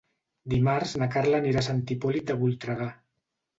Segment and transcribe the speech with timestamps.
[0.53, 2.91] Dimarts na Carla anirà a Sant Hipòlit de Voltregà.